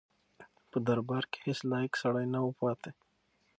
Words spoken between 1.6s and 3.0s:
لایق سړی نه و پاتې.